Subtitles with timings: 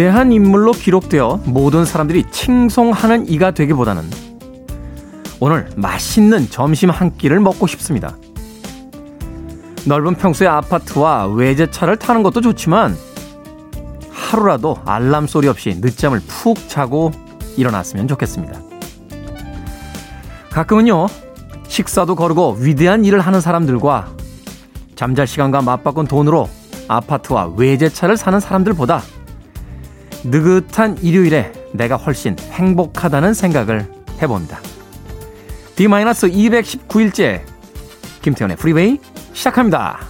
[0.00, 4.08] 위대한 인물로 기록되어 모든 사람들이 칭송하는 이가 되기보다는
[5.40, 8.16] 오늘 맛있는 점심 한 끼를 먹고 싶습니다.
[9.84, 12.96] 넓은 평수의 아파트와 외제차를 타는 것도 좋지만
[14.10, 17.12] 하루라도 알람 소리 없이 늦잠을 푹 자고
[17.58, 18.58] 일어났으면 좋겠습니다.
[20.48, 21.08] 가끔은요,
[21.68, 24.08] 식사도 거르고 위대한 일을 하는 사람들과
[24.96, 26.48] 잠잘 시간과 맞바꾼 돈으로
[26.88, 29.02] 아파트와 외제차를 사는 사람들보다
[30.24, 33.90] 느긋한 일요일에 내가 훨씬 행복하다는 생각을
[34.20, 34.60] 해봅니다.
[35.76, 37.42] D-219일째
[38.22, 38.98] 김태현의 프리웨이
[39.32, 40.09] 시작합니다.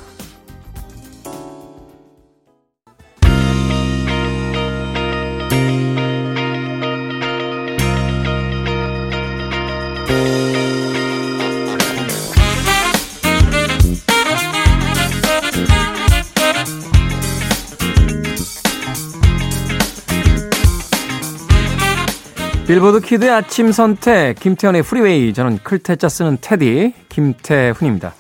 [22.81, 28.15] 빌보드 kid의 아침 선택 김태훈의 Freeway 저는 클 태 자 쓰는 테디 김태훈입니다.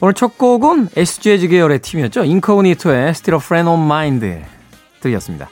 [0.00, 2.24] 오늘 첫 곡은 SGG 계열의 팀이었죠.
[2.24, 4.44] 인코그니토의 Still a Friend of Mine
[5.00, 5.48] 들으셨습니다.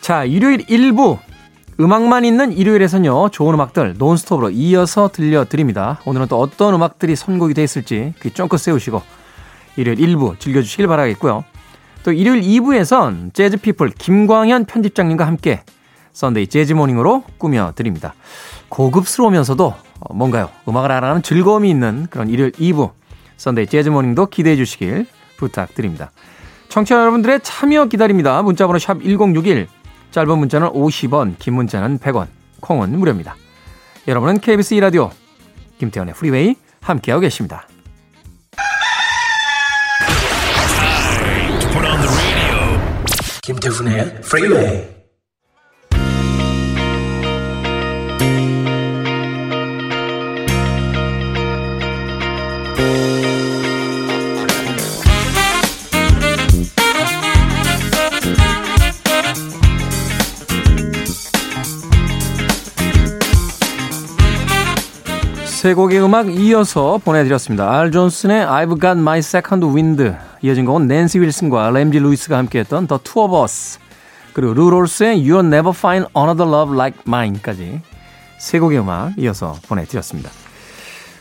[0.00, 1.18] 자, 일요일 1부
[1.80, 3.30] 음악만 있는 일요일에선요.
[3.30, 5.98] 좋은 음악들 논스톱으로 이어서 들려드립니다.
[6.04, 9.02] 오늘은 또 어떤 음악들이 선곡이 돼 있을지 귀 쫑긋 세우시고
[9.74, 11.42] 일요일 1부 즐겨주시길 바라겠고요.
[12.04, 15.62] 또 일요일 2부에선 재즈피플 김광현 편집장님과 함께
[16.12, 18.14] Sunday Jazz Morning으로 꾸며드립니다.
[18.68, 19.74] 고급스러우면서도
[20.10, 20.50] 뭔가요?
[20.68, 22.92] 음악을 알아가는 즐거움이 있는 그런 일요일 2부
[23.36, 25.06] Sunday Jazz Morning도 기대해 주시길
[25.36, 26.10] 부탁드립니다.
[26.68, 28.40] 청취자 여러분들의 참여 기다립니다.
[28.42, 29.68] 문자번호 샵 1061,
[30.10, 32.28] 짧은 문자는 50원, 긴 문자는 100원,
[32.60, 33.36] 콩은 무료입니다.
[34.08, 35.10] 여러분은 KBS 2라디오
[35.78, 37.66] 김태훈의 Freeway 함께하고 계십니다.
[43.42, 45.01] 김태훈의 프리웨이
[65.62, 67.70] 세 곡의 음악 이어서 보내드렸습니다.
[67.70, 70.12] 알 존슨의 I've Got My Second Wind
[70.42, 73.78] 이어진 곡은 낸시 윌슨과 램지 루이스가 함께했던 The Two of Us
[74.32, 77.80] 그리고 루롤스의 You'll Never Find Another Love Like Mine까지
[78.40, 80.30] 세 곡의 음악 이어서 보내드렸습니다.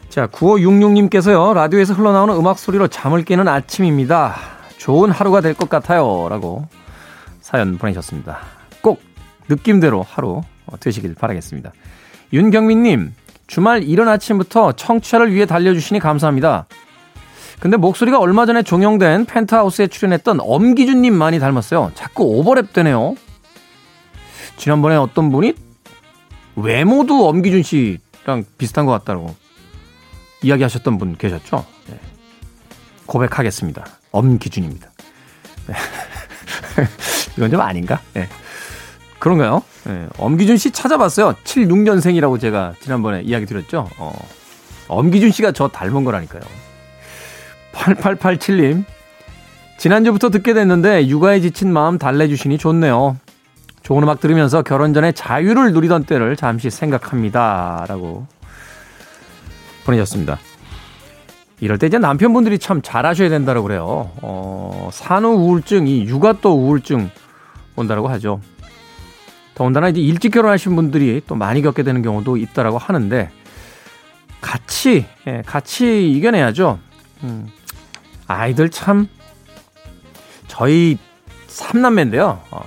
[0.09, 4.37] 자, 9566님께서요, 라디오에서 흘러나오는 음악 소리로 잠을 깨는 아침입니다.
[4.77, 6.25] 좋은 하루가 될 것 같아요.
[6.31, 6.67] 라고
[7.41, 8.39] 사연 보내셨습니다.
[8.81, 9.03] 꼭
[9.49, 10.41] 느낌대로 하루
[10.79, 11.73] 되시길 바라겠습니다.
[12.33, 13.13] 윤경민님,
[13.51, 16.67] 주말 이른 아침부터 청취자를 위해 달려주시니 감사합니다.
[17.59, 21.91] 근데 목소리가 얼마 전에 종영된 펜트하우스에 출연했던 엄기준님 많이 닮았어요.
[21.93, 23.15] 자꾸 오버랩 되네요.
[24.55, 25.53] 지난번에 어떤 분이
[26.55, 29.35] 외모도 엄기준 씨랑 비슷한 것 같다고
[30.43, 31.65] 이야기하셨던 분 계셨죠?
[31.89, 31.99] 네.
[33.05, 33.85] 고백하겠습니다.
[34.11, 34.89] 엄기준입니다.
[35.67, 35.75] 네.
[37.35, 37.99] 이건 좀 아닌가?
[38.13, 38.29] 네.
[39.19, 39.61] 그런가요?
[39.85, 40.07] 네.
[40.17, 41.33] 엄기준 씨 찾아봤어요.
[41.43, 43.89] 76년생이라고 제가 지난번에 이야기 드렸죠.
[43.97, 44.13] 어.
[44.87, 46.41] 엄기준 씨가 저 닮은 거라니까요.
[47.73, 48.83] 8887님.
[49.77, 53.17] 지난주부터 듣게 됐는데 육아에 지친 마음 달래주시니 좋네요.
[53.81, 57.85] 좋은 음악 들으면서 결혼 전에 자유를 누리던 때를 잠시 생각합니다.
[57.87, 58.27] 라고
[59.85, 60.37] 보내셨습니다.
[61.59, 64.11] 이럴 때 이제 남편분들이 참 잘하셔야 된다고 그래요.
[64.21, 67.09] 어, 산후 우울증, 이 육아 또 우울증
[67.75, 68.41] 온다라고 하죠.
[69.61, 73.29] 더군다나 이제 일찍 결혼하신 분들이 또 많이 겪게 되는 경우도 있다라고 하는데
[74.41, 76.79] 같이 예, 같이 이겨내야죠.
[77.21, 77.47] 음,
[78.25, 79.07] 아이들 참
[80.47, 80.97] 저희
[81.45, 82.41] 삼남매인데요.
[82.49, 82.59] 어,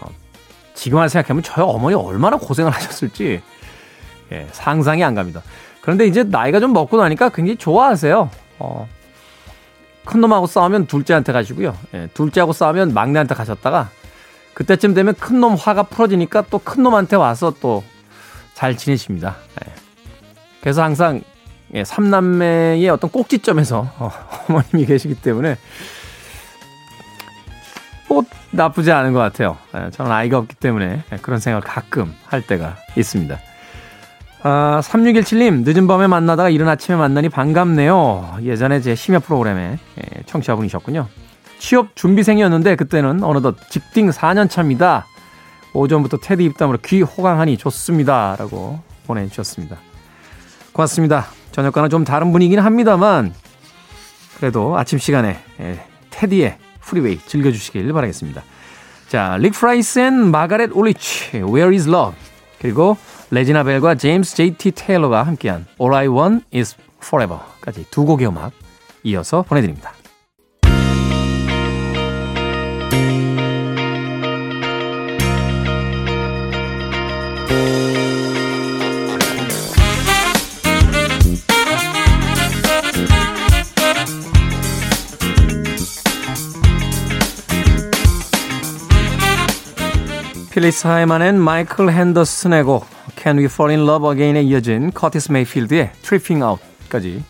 [0.74, 3.42] 지금 만 생각하면 저희 어머니 얼마나 고생을 하셨을지
[4.30, 5.42] 예, 상상이 안 갑니다.
[5.80, 8.30] 그런데 이제 나이가 좀 먹고 나니까 굉장히 좋아하세요.
[8.60, 8.88] 어,
[10.04, 11.76] 큰 놈하고 싸우면 둘째한테 가시고요.
[11.94, 13.90] 예, 둘째하고 싸우면 막내한테 가셨다가
[14.54, 17.82] 그때쯤 되면 큰 놈 화가 풀어지니까 또 큰 놈한테 와서 또
[18.54, 19.36] 잘 지내십니다.
[19.66, 19.72] 예.
[20.60, 21.20] 그래서 항상
[21.74, 24.10] 예, 삼남매의 어떤 꼭지점에서 어,
[24.48, 25.56] 어머님이 계시기 때문에
[28.08, 28.22] 뭐
[28.52, 29.56] 나쁘지 않은 것 같아요.
[29.74, 33.36] 예, 저는 아이가 없기 때문에 예, 그런 생각을 가끔 할 때가 있습니다.
[34.46, 38.38] 아, 3617님, 늦은 밤에 만나다가 이른 아침에 만나니 반갑네요.
[38.42, 41.08] 예전에 제 심야 프로그램에 예, 청취자분이셨군요.
[41.58, 45.06] 취업 준비생이었는데 그때는 어느덧 직딩 4년 차입니다.
[45.72, 48.36] 오전부터 테디 입담으로 귀 호강하니 좋습니다.
[48.38, 49.76] 라고 보내주셨습니다.
[50.72, 51.26] 고맙습니다.
[51.52, 53.32] 저녁과는 좀 다른 분위기는 합니다만
[54.36, 58.42] 그래도 아침 시간에 예, 테디의 Freeway 즐겨주시길 바라겠습니다.
[59.08, 62.14] 자, 릭 프라이스 and 마가렛 울리치, Where is Love?
[62.60, 62.96] 그리고
[63.30, 68.52] 레지나 벨과 제임스 JT 테일러가 함께한 All I Want is Forever까지 두 곡의 음악
[69.02, 69.92] 이어서 보내드립니다.
[90.54, 92.86] 필리스 하이만 and 마이클 핸더슨의 곡
[93.18, 97.24] Can We Fall in Love Again에 이어진 커티스 메이필드의 Tripping Out까지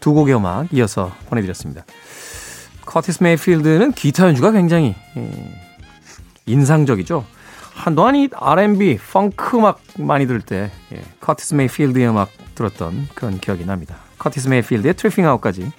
[0.00, 1.84] 두 곡의 음악 이어서 보내드렸습니다.
[2.84, 5.54] 커티스 메이필드는 기타 연주가 굉장히 예,
[6.46, 7.24] 인상적이죠.
[7.72, 13.64] 한동안 이 R&B, 펑크 음악 많이 들을 때 예, 커티스 메이필드의 음악 들었던 그런 기억이
[13.64, 13.98] 납니다.
[14.18, 15.70] 커티스 메이필드의 Tripping Out까지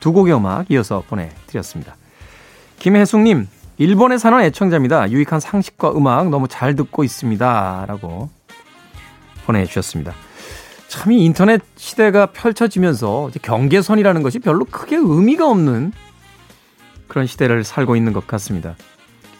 [0.00, 1.96] 두 곡의 음악 이어서 보내드렸습니다.
[2.78, 3.46] 김혜숙님,
[3.80, 5.10] 일본에 사는 애청자입니다.
[5.10, 7.86] 유익한 상식과 음악 너무 잘 듣고 있습니다.
[7.88, 8.28] 라고
[9.46, 10.12] 보내주셨습니다.
[10.88, 15.92] 참 이 인터넷 시대가 펼쳐지면서 경계선이라는 것이 별로 크게 의미가 없는
[17.08, 18.76] 그런 시대를 살고 있는 것 같습니다.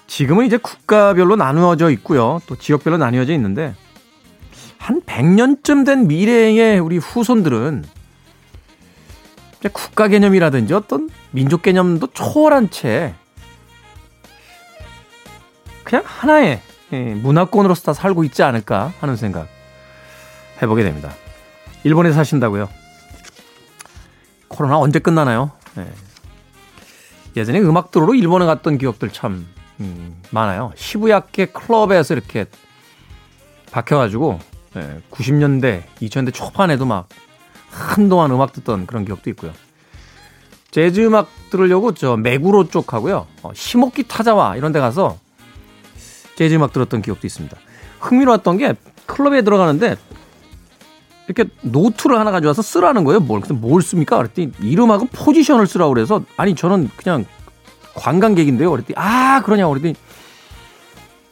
[0.06, 2.40] 지금은 이제 국가별로 나누어져 있고요.
[2.46, 3.74] 또 지역별로 나뉘어져 있는데
[4.78, 7.84] 한 100년쯤 된 미래의 우리 후손들은
[9.74, 13.14] 국가 개념이라든지 어떤 민족 개념도 초월한 채
[15.90, 19.48] 그냥 하나의 예, 문화권으로서 다 살고 있지 않을까 하는 생각
[20.62, 21.12] 해보게 됩니다.
[21.82, 22.68] 일본에 사신다고요?
[24.46, 25.50] 코로나 언제 끝나나요?
[25.78, 25.86] 예.
[27.36, 29.48] 예전에 음악 도로로 일본에 갔던 기억들 참
[29.80, 30.72] 음, 많아요.
[30.76, 32.44] 시부야케 클럽에서 이렇게
[33.72, 34.38] 박혀가지고
[34.76, 37.08] 예, 90년대, 2000년대 초반에도 막
[37.68, 39.52] 한동안 음악 듣던 그런 기억도 있고요.
[40.70, 43.26] 재즈 음악 들으려고 저 메구로 쪽 하고요.
[43.42, 45.18] 어, 시모키 타자와 이런 데 가서
[46.40, 47.54] 재즈 음악 들었던 기억도 있습니다.
[48.00, 49.96] 흥미로웠던 게 클럽에 들어가는데
[51.26, 53.20] 이렇게 노트를 하나 가져와서 쓰라는 거예요.
[53.20, 54.16] 뭘, 뭘 씁니까?
[54.16, 57.26] 그랬더니 이름하고 포지션을 쓰라고 그래서 아니 저는 그냥
[57.94, 58.70] 관광객인데요.
[58.70, 59.94] 그랬더니 아 그러냐고 그랬더니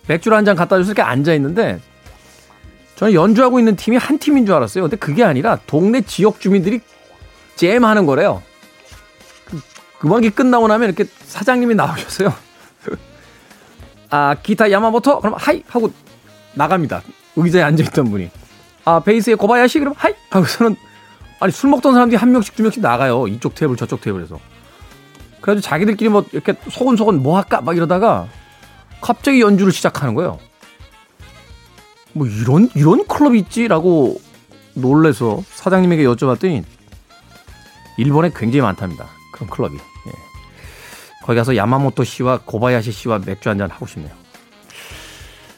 [0.08, 1.80] 맥주를 한 잔 갖다 줘서 이렇게 앉아 있는데
[2.96, 4.84] 저는 연주하고 있는 팀이 한 팀인 줄 알았어요.
[4.84, 6.80] 근데 그게 아니라 동네 지역 주민들이
[7.56, 8.42] jam하는 거래요.
[9.46, 9.58] 그
[10.04, 12.47] 음악이 끝나고 나면 이렇게 사장님이 나오셔서요.
[14.10, 15.20] 아, 기타 야마모토?
[15.20, 15.62] 그럼 はい!
[15.68, 15.92] 하고
[16.54, 17.02] 나갑니다.
[17.36, 18.30] 의자에 앉아있던 분이.
[18.84, 19.78] 아, 베이스에 고바야시?
[19.80, 20.14] 그럼 はい!
[20.30, 20.76] 하고서는,
[21.40, 23.26] 아니, 술 먹던 사람들이 한 명씩 두 명씩 나가요.
[23.28, 24.38] 이쪽 테이블, 저쪽 테이블에서.
[25.40, 27.60] 그래가지고 자기들끼리 뭐 이렇게 소곤소곤 뭐 할까?
[27.60, 28.26] 막 이러다가
[29.00, 30.38] 갑자기 연주를 시작하는 거예요.
[32.12, 34.20] 뭐 이런, 이런 클럽이 있지 라고
[34.74, 36.64] 놀래서 사장님에게 여쭤봤더니
[37.98, 39.06] 일본에 굉장히 많답니다.
[39.32, 39.78] 그런 클럽이.
[41.28, 41.34] 예.
[41.34, 44.12] 거기 가서 야마모토 씨와 고바야시 씨와 맥주 한 잔 하고 싶네요.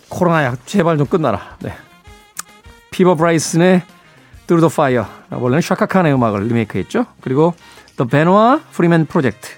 [0.08, 1.56] 코로나야 제발 좀 끝나라.
[1.60, 1.72] 네.
[2.90, 3.82] 피보 브라이슨의
[4.48, 7.06] Through the Fire 원래는 샤카 칸의 음악을 리메이크했죠.
[7.20, 7.54] 그리고
[7.96, 9.48] The 베노아 프리맨 프로젝트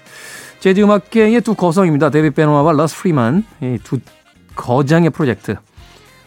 [0.59, 2.11] 재즈 음악계의 두 거성입니다.
[2.11, 3.43] 데이비드 베노아와 러스 프리만
[3.83, 3.99] 두
[4.55, 5.55] 거장의 프로젝트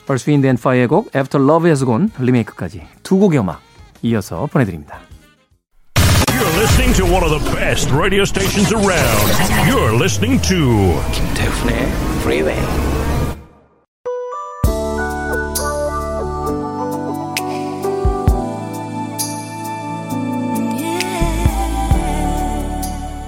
[0.08, 3.60] Wind and Fire의 곡 After Love Has Gone 리메이크까지 두 곡의 음악
[4.02, 4.98] 이어서 보내드립니다.
[6.66, 9.28] Listening to one of the best radio stations around.
[9.68, 11.86] You're listening to 김태훈의
[12.22, 12.60] Freeway.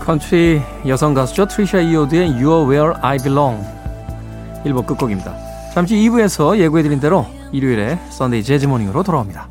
[0.00, 1.46] 컨트리 여성 가수죠.
[1.46, 3.64] 트리샤 이어우드의 You're Where I Belong
[4.64, 5.36] 1부 끝곡입니다.
[5.72, 9.48] 잠시 2부에서 예고해드린 대로 일요일에 Sunday 재즈 Morning으로 돌아옵니다.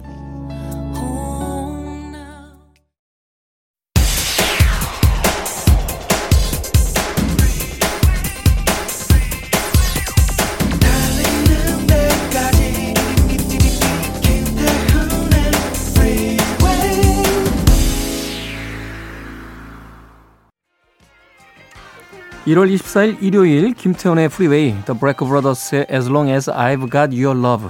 [22.47, 27.69] (1월 24일) 일요일 김태훈의 Freeway The Brecker Brothers의 As Long As I've Got Your Love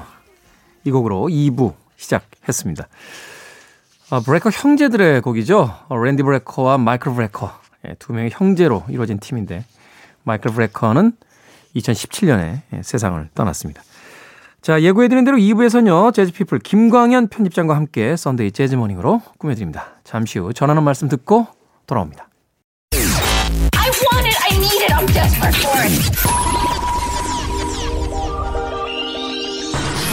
[0.83, 2.87] 이 곡으로 2부 시작했습니다.
[4.11, 5.73] 아, 브레커 형제들의 곡이죠.
[5.89, 7.51] 어, 랜디 브레커와 마이클 브레커
[7.87, 9.65] 예, 두 명의 형제로 이루어진 팀인데
[10.23, 11.11] 마이클 브레커는
[11.75, 13.81] 2017년에 예, 세상을 떠났습니다.
[14.61, 19.87] 자, 예고해드린 대로 2부에서는요, 재즈피플 김광현 편집장과 함께 Sunday 재즈 Morning으로 꾸며드립니다.
[20.03, 21.47] 잠시 후 전하는 말씀 듣고
[21.85, 22.26] 돌아옵니다.
[24.97, 25.93] I'm desperate for it.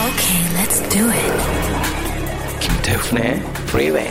[0.05, 1.33] Okay, let's do it.
[2.61, 4.11] 김태훈의 Freeway.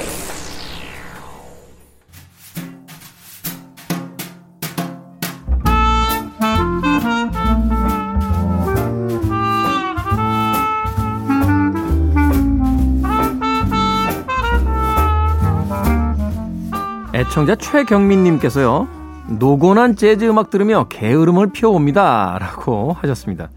[17.14, 19.03] 애청자 최경민님께서요.
[19.40, 22.38] 노곤한 재즈 음악 들으며 게으름을 피워옵니다.
[22.40, 23.50] 라고 하셨습니다.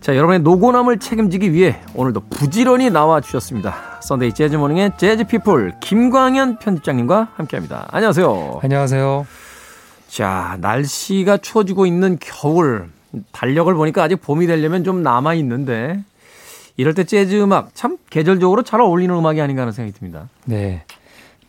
[0.00, 4.00] 자, 여러분의 노곤함을 책임지기 위해 오늘도 부지런히 나와 주셨습니다.
[4.02, 7.86] Sunday 재즈 Morning의 재즈 피플 김광현 편집장님과 함께 합니다.
[7.92, 8.60] 안녕하세요.
[8.62, 9.26] 안녕하세요.
[10.08, 12.88] 자, 날씨가 추워지고 있는 겨울.
[13.30, 16.02] 달력을 보니까 아직 봄이 되려면 좀 남아 있는데
[16.76, 20.28] 이럴 때 재즈 음악 참 계절적으로 잘 어울리는 음악이 아닌가 하는 생각이 듭니다.
[20.46, 20.84] 네.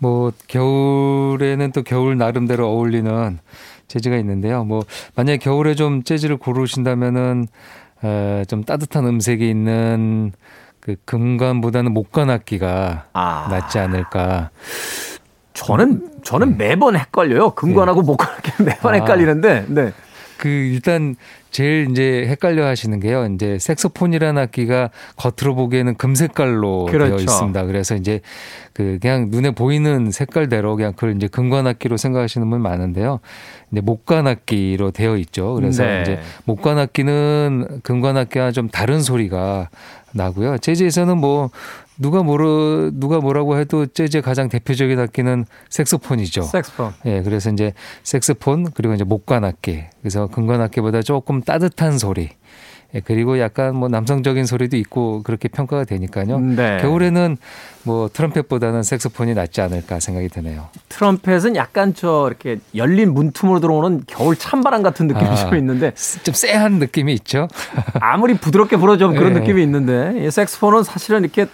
[0.04, 3.40] 뭐 겨울에는 또 겨울 나름대로 어울리는
[3.88, 4.66] 재즈가 있는데요.
[4.66, 4.84] 뭐
[5.16, 7.48] 만약에 겨울에 좀 재즈를 고르신다면은
[8.04, 10.34] 에, 좀 따뜻한 음색이 있는
[10.82, 13.48] 그 금관보다는 목관 악기가 아.
[13.50, 14.50] 낫지 않을까.
[15.54, 16.68] 저는 저는 네.
[16.70, 17.52] 매번 헷갈려요.
[17.52, 18.06] 금관하고 네.
[18.06, 18.98] 목관 악기는 매번 아.
[18.98, 19.68] 헷갈리는데.
[19.70, 19.94] 네.
[20.44, 21.16] 그 일단
[21.52, 23.26] 제일 이제 헷갈려 하시는 게요.
[23.34, 27.16] 이제 색소폰이라는 악기가 겉으로 보기에는 금색깔로 그렇죠.
[27.16, 27.66] 되어 있습니다.
[27.66, 28.20] 그래서 이제
[28.74, 33.22] 그 그냥 눈에 보이는 색깔대로 그냥 그걸 이제 금관 악기로 생각하시는 분 많은데요.
[33.72, 35.54] 이제 목관 악기로 되어 있죠.
[35.54, 36.02] 그래서 네.
[36.02, 39.70] 이제 목관 악기는 금관 악기와 좀 다른 소리가
[40.12, 40.58] 나고요.
[40.58, 41.52] 재즈에서는 뭐
[41.98, 46.44] 누가 뭐로 누가 뭐라고 해도 재즈의 가장 대표적인 악기는 색소폰이죠.
[46.44, 46.94] 색소폰.
[47.06, 47.74] 예, 그래서 이제
[48.04, 49.84] 색소폰 그리고 이제 목관 악기.
[50.02, 52.32] 그래서 금관 악기보다 조금 따뜻한 소리.
[52.96, 56.40] 예, 그리고 약간 뭐 남성적인 소리도 있고 그렇게 평가가 되니까요.
[56.40, 56.78] 네.
[56.82, 57.38] 겨울에는
[57.84, 60.70] 뭐 트럼펫보다는 색소폰이 낫지 않을까 생각이 드네요.
[60.90, 66.34] 트럼펫은 약간 저 이렇게 열린 문틈으로 들어오는 겨울 찬바람 같은 느낌이 아, 좀 있는데 좀
[66.34, 67.48] 쎄한 느낌이 있죠.
[68.00, 69.40] 아무리 부드럽게 불어줘도 그런 네.
[69.40, 71.48] 느낌이 있는데 색소폰은 사실은 이렇게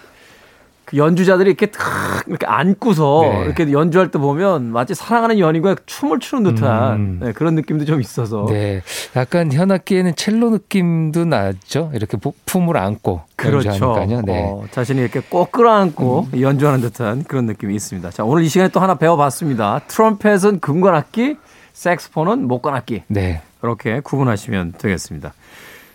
[0.89, 1.83] 그 연주자들이 이렇게 탁
[2.25, 3.43] 이렇게 안고서 네.
[3.45, 7.19] 이렇게 연주할 때 보면 마치 사랑하는 연인과 춤을 추는 듯한 음.
[7.21, 8.47] 네, 그런 느낌도 좀 있어서.
[8.49, 8.81] 네.
[9.15, 11.91] 약간 현악기에는 첼로 느낌도 나죠.
[11.93, 13.69] 이렇게 품을 안고 그렇죠.
[13.69, 14.21] 연주하니까요.
[14.23, 14.45] 네.
[14.49, 16.41] 어, 자신이 이렇게 꼭 끌어안고 음.
[16.41, 18.09] 연주하는 듯한 그런 느낌이 있습니다.
[18.09, 19.81] 자, 오늘 이 시간에 또 하나 배워봤습니다.
[19.87, 21.37] 트럼펫은 금관악기,
[21.73, 23.03] 색스폰은 목관악기.
[23.07, 23.43] 네.
[23.61, 25.33] 그렇게 구분하시면 되겠습니다.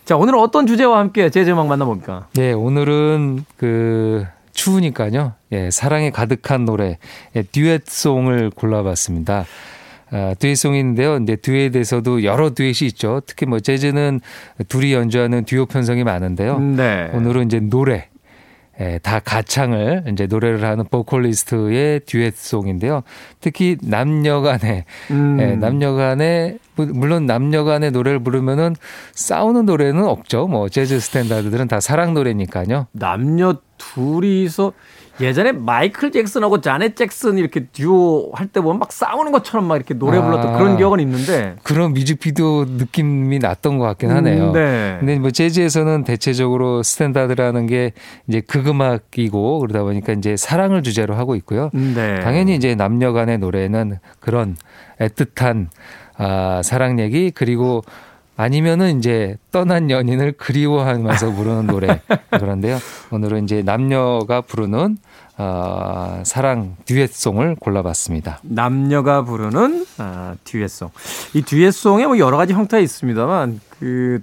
[0.04, 2.28] 자, 오늘은 어떤 주제와 함께 재즈 음악 만나봅니까?
[2.34, 5.34] 네, 오늘은 그 추우니까요.
[5.52, 6.98] 예, 사랑에 가득한 노래,
[7.36, 9.44] 예, 듀엣송을 골라봤습니다.
[10.10, 11.18] 아, 듀엣송인데요.
[11.18, 13.20] 이제 듀엣에서도 여러 듀엣이 있죠.
[13.26, 14.20] 특히 뭐 재즈는
[14.68, 16.58] 둘이 연주하는 듀오 편성이 많은데요.
[16.60, 17.10] 네.
[17.12, 18.08] 오늘은 이제 노래,
[18.80, 23.02] 예, 다 가창을 이제 노래를 하는 보컬리스트의 듀엣송인데요.
[23.40, 25.38] 특히 남녀간에 음.
[25.40, 28.74] 예, 남녀간에 물론 남녀 간의 노래를 부르면은
[29.14, 30.46] 싸우는 노래는 없죠.
[30.46, 32.86] 뭐 재즈 스탠다드들은 다 사랑 노래니까요.
[32.92, 34.72] 남녀 둘이서
[35.20, 39.94] 예전에 마이클 잭슨하고 자넷 잭슨 이렇게 듀오 할 때 보면 막 싸우는 것처럼 막 이렇게
[39.94, 44.48] 노래 불렀던 아, 그런 기억은 있는데 그런 뮤직비디오 느낌이 났던 것 같긴 하네요.
[44.48, 44.96] 음, 네.
[44.98, 47.92] 근데 뭐 재즈에서는 대체적으로 스탠다드라는 게
[48.28, 51.70] 이제 극음악이고 그러다 보니까 이제 사랑을 주제로 하고 있고요.
[51.72, 52.18] 네.
[52.20, 54.56] 당연히 이제 남녀 간의 노래는 그런
[54.98, 55.68] 애틋한
[56.16, 57.82] 아, 사랑 얘기 그리고
[58.36, 62.78] 아니면은 이제 떠난 연인을 그리워하면서 부르는 노래 그런데요.
[63.10, 64.98] 오늘은 이제 남녀가 부르는
[65.36, 68.40] 어, 사랑 듀엣송을 골라봤습니다.
[68.42, 70.90] 남녀가 부르는 아, 듀엣송.
[71.34, 74.20] 이 듀엣송에 뭐 여러 가지 형태가 있습니다만 그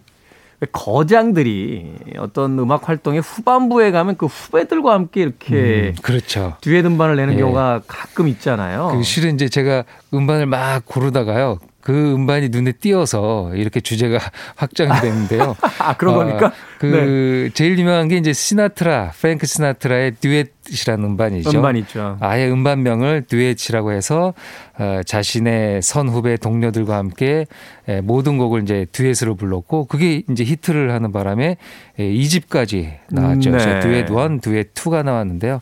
[0.72, 6.56] 거장들이 어떤 음악 활동의 후반부에 가면 그 후배들과 함께 이렇게 음, 그렇죠.
[6.62, 7.40] 듀엣 음반을 내는 예.
[7.40, 8.92] 경우가 가끔 있잖아요.
[8.94, 9.84] 그 실은 이제 제가
[10.14, 11.60] 음반을 막 고르다가요.
[11.82, 14.20] 그 음반이 눈에 띄어서 이렇게 주제가
[14.56, 15.56] 확정이 됐는데요.
[15.80, 16.54] 아, 그런 어, 겁니까?
[16.80, 17.54] 그 네.
[17.54, 21.50] 제일 유명한 게 이제 시나트라, 프랭크 시나트라의 듀엣 이라는 음반이죠.
[21.51, 22.18] 음반 있죠.
[22.22, 24.34] 아예 음반명을 듀엣이라고 해서
[24.80, 27.46] 어, 자신의 선후배 동료들과 함께
[27.88, 31.58] 에, 모든 곡을 이제 듀엣으로 불렀고 그게 이제 히트를 하는 바람에
[32.00, 33.50] 에, 2집까지 나왔죠.
[33.50, 33.80] 음, 네.
[33.82, 35.60] 듀엣 1, 듀엣 2가 나왔는데요.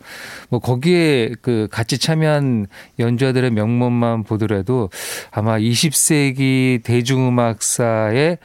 [0.50, 2.68] 뭐 거기에 그 같이 참여한
[3.00, 4.90] 연주자들의 명문만 보더라도
[5.32, 8.38] 아마 20세기 대중음악사에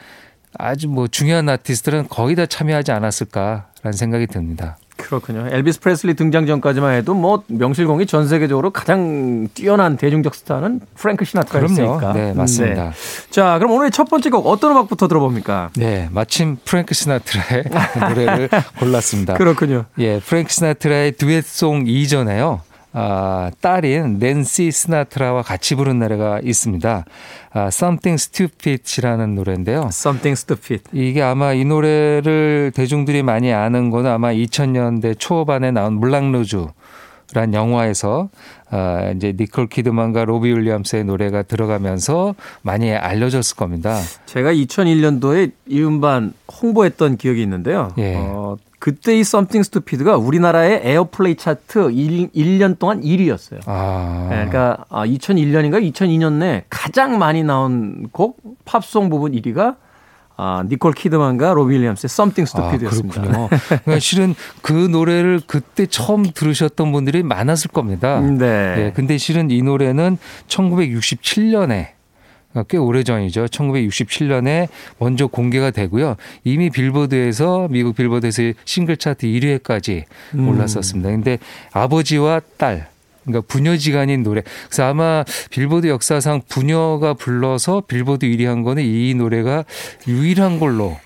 [0.57, 4.77] 아주 뭐 중요한 아티스트들은 거의 다 참여하지 않았을까라는 생각이 듭니다.
[4.97, 5.47] 그렇군요.
[5.51, 12.13] 엘비스 프레슬리 등장 전까지만 해도 뭐 명실공히 전 세계적으로 가장 뛰어난 대중적 스타는 프랭크 시나트라였으니까.
[12.13, 12.83] 네, 맞습니다.
[12.85, 12.91] 네.
[13.29, 15.69] 자, 그럼 오늘 첫 번째 곡 어떤 음악부터 들어봅니까?
[15.75, 17.63] 네, 마침 프랭크 시나트라의
[18.09, 18.49] 노래를
[18.79, 19.35] 골랐습니다.
[19.35, 19.85] 그렇군요.
[19.99, 22.61] 예, 프랭크 시나트라의 듀엣송 이전에요.
[22.97, 27.03] 아, 딸인 낸시 시나트라와 같이 부른 노래가 있습니다.
[27.51, 29.89] 아, Something Stupid이라는 노래인데요.
[29.91, 30.83] Something Stupid.
[30.93, 36.67] 이게 아마 이 노래를 대중들이 많이 아는 거는 아마 2000년대 초반에 나온 물랑루즈
[37.33, 38.29] 란 영화에서
[38.71, 43.99] 어, 이제 니콜 키드만과 로비 윌리엄스의 노래가 들어가면서 많이 알려졌을 겁니다.
[44.25, 47.91] 제가 2001년도에 이 음반 홍보했던 기억이 있는데요.
[47.97, 48.15] 예.
[48.15, 53.61] 어, 그때 이 Something Stupid가 우리나라의 airplay 차트 1, 1년 동안 1위였어요.
[53.65, 54.27] 아.
[54.29, 59.77] 네, 그러니까 2001년인가 2002년 내 가장 많이 나온 곡 팝송 부분 1위가
[60.37, 63.21] 아, 니콜 키드만과 윌리엄스의 Something Stupid였습니다.
[63.21, 63.49] 아, 그렇군요.
[63.67, 68.19] 그러니까 실은 그 노래를 그때 처음 들으셨던 분들이 많았을 겁니다.
[68.19, 68.45] 네.
[68.77, 71.94] 예, 근데 실은 이 노래는 1967년에
[72.63, 73.45] 꽤 오래전이죠.
[73.45, 74.67] 1967년에
[74.99, 76.15] 먼저 공개가 되고요.
[76.43, 80.03] 이미 빌보드에서 미국 빌보드에서 싱글 차트 1위에까지
[80.35, 80.47] 음.
[80.47, 81.09] 올랐었습니다.
[81.09, 81.37] 근데
[81.71, 82.87] 아버지와 딸
[83.25, 84.41] 그러니까 부녀지간인 노래.
[84.67, 89.65] 그래서 아마 빌보드 역사상 부녀가 불러서 빌보드 1위 한 거는 이 노래가
[90.07, 90.97] 유일한 걸로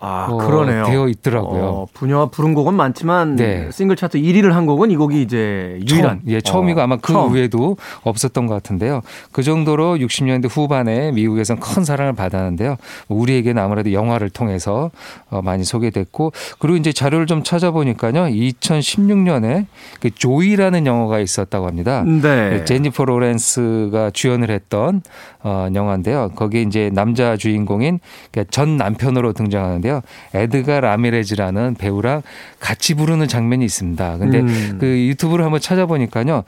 [0.00, 0.84] 아, 어, 그러네요.
[0.84, 1.62] 되어 있더라고요.
[1.64, 3.68] 어, 부녀와 부른 곡은 많지만 네.
[3.72, 6.20] 싱글 차트 1위를 한 곡은 이 곡이 이제 유일한.
[6.20, 7.32] 처음, 예, 처음이고 어, 아마 그 처음.
[7.32, 9.00] 외에도 없었던 것 같은데요.
[9.32, 12.76] 그 정도로 60년대 후반에 미국에선 큰 사랑을 받았는데요.
[13.08, 14.92] 우리에게는 아무래도 영화를 통해서
[15.30, 18.24] 어, 많이 소개됐고 그리고 이제 자료를 좀 찾아보니까요.
[18.26, 19.66] 2016년에
[20.00, 22.04] 그 조이라는 영화가 있었다고 합니다.
[22.04, 22.64] 네.
[22.64, 25.02] 제니퍼 로렌스가 주연을 했던
[25.42, 26.30] 어, 영화인데요.
[26.36, 27.98] 거기에 이제 남자 주인공인
[28.30, 30.02] 그러니까 전 남편으로 등장하는데 요.
[30.34, 32.22] 에드가 라미레즈라는 배우랑
[32.60, 34.18] 같이 부르는 장면이 있습니다.
[34.18, 34.78] 근데 음.
[34.80, 36.44] 그 유튜브를 한번 찾아보니까요.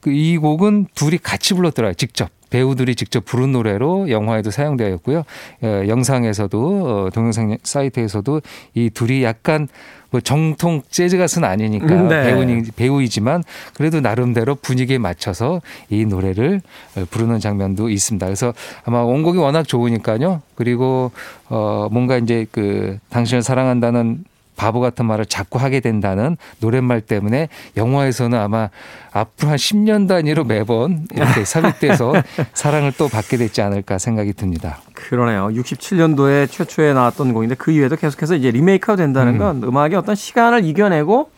[0.00, 1.94] 그 이 곡은 둘이 같이 불렀더라고요.
[1.94, 2.30] 직접.
[2.50, 5.24] 배우들이 직접 부른 노래로 영화에도 사용되어 있고요.
[5.62, 8.40] 어, 영상에서도 어, 동영상 사이트에서도
[8.74, 9.68] 이 둘이 약간
[10.10, 12.62] 뭐 정통 재즈 가수는 아니니까 음, 네.
[12.76, 13.42] 배우이지만
[13.74, 16.62] 그래도 나름대로 분위기에 맞춰서 이 노래를
[16.96, 18.24] 어, 부르는 장면도 있습니다.
[18.24, 20.40] 그래서 아마 원곡이 워낙 좋으니까요.
[20.54, 21.12] 그리고
[21.50, 24.24] 어 뭔가 이제 그 당신을 사랑한다는
[24.58, 28.68] 바보 같은 말을 자꾸 하게 된다는 노랫말 때문에 영화에서는 아마
[29.12, 32.12] 앞으로 한 10년 단위로 매번 이렇게 삽입돼서
[32.52, 34.80] 사랑을 또 받게 되지 않을까 생각이 듭니다.
[34.94, 35.48] 그러네요.
[35.48, 39.76] 67년도에 최초에 나왔던 곡인데 그 이후에도 계속해서 이제 리메이크가 된다는 건 음.
[39.76, 41.30] 악의 어떤 시간을 이겨내고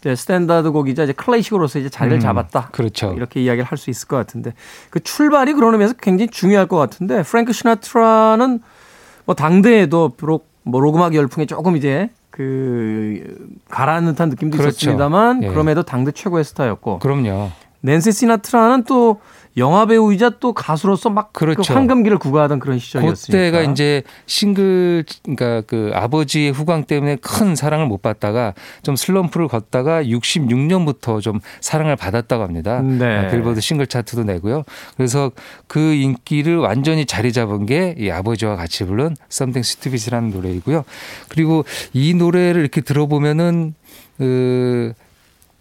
[0.00, 2.70] 이제 스탠다드 곡이자 이제 클래식으로서 이제 자리를 음, 잡았다.
[2.72, 3.12] 그렇죠.
[3.14, 4.54] 이렇게 이야기를 할 수 있을 것 같은데
[4.90, 8.60] 그 출발이 그런 의미에서 굉장히 중요할 것 같은데 프랭크 시나트라는
[9.26, 14.70] 뭐 당대에도 비록 뭐 록 음악 열풍에 조금 이제 그 가라앉는 듯한 느낌도 그렇죠.
[14.70, 15.48] 있었습니다만 예.
[15.48, 17.50] 그럼에도 당대 최고의 스타였고 그럼요.
[17.82, 19.20] 낸시 시나트라는 또
[19.58, 21.74] 영화 배우이자 또 가수로서 막그 그렇죠.
[21.74, 23.26] 황금기를 구가하던 그런 시절이었으니까.
[23.50, 30.02] 그때가 이제 싱글 그러니까 그 아버지의 후광 때문에 큰 사랑을 못 받다가 좀 슬럼프를 걷다가
[30.04, 32.80] 66년부터 좀 사랑을 받았다고 합니다.
[32.80, 33.18] 네.
[33.18, 34.62] 아, 빌보드 싱글 차트도 내고요.
[34.96, 35.30] 그래서
[35.66, 40.84] 그 인기를 완전히 자리 잡은 게 이 아버지와 같이 부른 Something Stupid이라는 노래이고요.
[41.28, 43.74] 그리고 이 노래를 이렇게 들어보면은
[44.18, 44.92] 그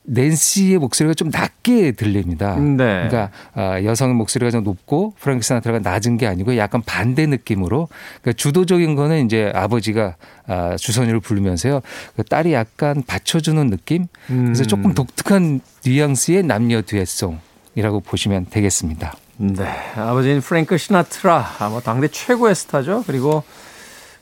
[0.04, 2.56] 낸시의 목소리가 좀 낮게 들립니다.
[2.56, 2.76] 네.
[2.76, 7.88] 그러니까 아, 여성의 목소리가 좀 높고 프랭크 시나트라가 낮은 게 아니고 약간 반대 느낌으로
[8.22, 10.16] 그러니까 주도적인 거는 이제 아버지가
[10.48, 11.82] 아, 주선율을 부르면서요.
[12.16, 14.08] 그 딸이 약간 받쳐주는 느낌.
[14.28, 14.68] 그래서 음.
[14.68, 19.14] 조금 독특한 뉘앙스의 남녀 듀엣송이라고 보시면 되겠습니다.
[19.38, 19.66] 네.
[19.96, 23.04] 아버지는 프랭크 시나트라, 아마 당대 최고의 스타죠.
[23.08, 23.44] 그리고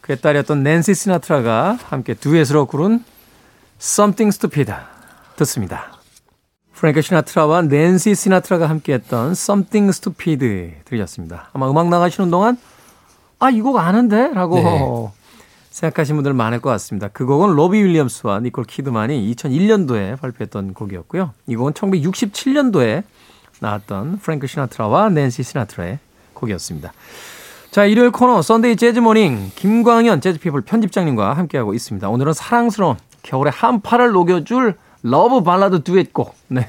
[0.01, 3.03] 그의 딸이었던 낸시 시나트라가 함께 듀엣으로 부른
[3.81, 4.71] Something Stupid
[5.39, 5.93] 듣습니다.
[6.73, 11.49] 프랭크 시나트라와 낸시 시나트라가 함께했던 Something Stupid 들으셨습니다.
[11.53, 12.57] 아마 음악 나가시는 동안
[13.39, 14.31] 아, 이 곡 아는데?
[14.33, 15.19] 라고 네.
[15.71, 17.07] 생각하신 분들 많을 것 같습니다.
[17.09, 21.31] 그 곡은 로비 윌리엄스와 니콜 키드만이 2001년도에 발표했던 곡이었고요.
[21.47, 23.03] 이 곡은 1967년도에
[23.61, 25.99] 나왔던 프랭크 시나트라와 낸시 시나트라의
[26.33, 26.91] 곡이었습니다.
[27.71, 32.09] 자, 일요일 코너 Sunday 재즈 Morning 김광현 재즈피플 편집장님과 함께하고 있습니다.
[32.09, 36.67] 오늘은 사랑스러운 겨울의 한파를 녹여줄 러브 발라드 듀엣곡 네.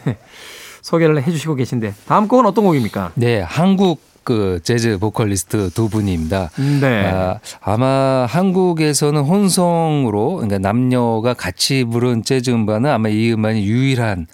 [0.82, 3.12] 소개를 해주시고 계신데 다음 곡은 어떤 곡입니까?
[3.14, 6.50] 네, 한국 그 재즈 보컬리스트 두 분입니다.
[6.80, 7.06] 네.
[7.06, 14.26] 아, 아마 한국에서는 혼성으로 그러니까 남녀가 같이 부른 재즈 음반은 아마 이 음반이 유일한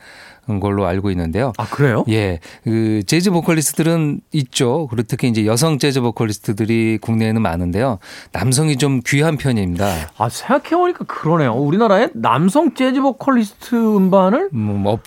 [0.60, 1.52] 걸로 알고 있는데요.
[1.58, 2.04] 아 그래요?
[2.08, 4.86] 예, 그 재즈 보컬리스트들은 있죠.
[4.90, 7.98] 그리고 특히 이제 여성 재즈 보컬리스트들이 국내에는 많은데요.
[8.32, 10.10] 남성이 좀 귀한 편입니다.
[10.16, 11.52] 아 생각해 보니까 그러네요.
[11.54, 15.00] 우리나라에 남성 재즈 보컬리스트 음반을 음, 없,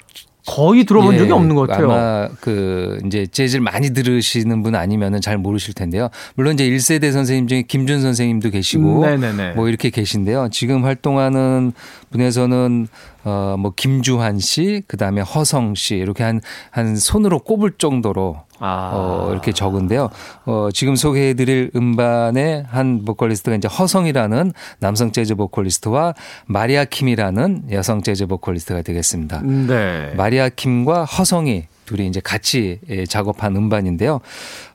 [0.49, 1.91] 거의 들어본 예, 적이 없는 것 같아요.
[1.91, 6.09] 아마 그 이제 재즈를 많이 들으시는 분 아니면은 잘 모르실 텐데요.
[6.35, 9.53] 물론 이제 1세대 선생님 중에 김준 선생님도 계시고 음, 네네네.
[9.53, 10.49] 뭐 이렇게 계신데요.
[10.51, 11.71] 지금 활동하는
[12.09, 12.87] 분에서는
[13.23, 18.91] 어 뭐 김주환 씨, 그다음에 허성 씨 이렇게 한한 손으로 꼽을 정도로 아.
[18.93, 20.09] 어, 이렇게 적은데요.
[20.45, 26.13] 어, 지금 소개해드릴 음반의 한 보컬리스트가 이제 허성이라는 남성 재즈 보컬리스트와
[26.45, 29.41] 마리아 킴이라는 여성 재즈 보컬리스트가 되겠습니다.
[29.43, 30.13] 네.
[30.15, 34.19] 마리아 킴과 허성이 둘이 이제 같이 예, 작업한 음반인데요.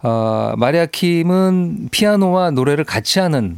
[0.03, 3.57] 어, 마리아 킴은 피아노와 노래를 같이 하는